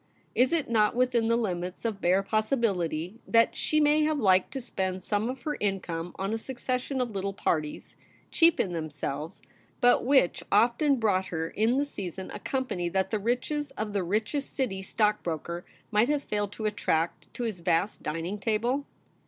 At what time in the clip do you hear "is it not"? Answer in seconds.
0.33-0.95